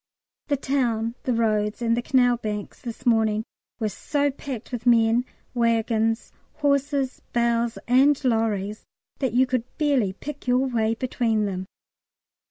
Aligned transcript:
The 0.47 0.57
town, 0.57 1.13
the 1.25 1.33
roads, 1.33 1.79
and 1.79 1.95
the 1.95 2.01
canal 2.01 2.37
banks 2.37 2.81
this 2.81 3.05
morning 3.05 3.43
were 3.79 3.89
so 3.89 4.31
packed 4.31 4.71
with 4.71 4.87
men, 4.87 5.25
waggons, 5.53 6.31
horses, 6.55 7.21
bales, 7.33 7.77
and 7.87 8.19
lorries, 8.25 8.83
that 9.19 9.33
you 9.33 9.45
could 9.45 9.77
barely 9.77 10.13
pick 10.13 10.47
your 10.47 10.65
way 10.65 10.95
between 10.95 11.45
them. 11.45 11.67